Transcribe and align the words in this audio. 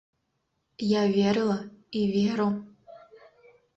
Я 0.91 1.03
верыла, 1.17 1.59
і 1.99 2.01
веру. 2.17 2.49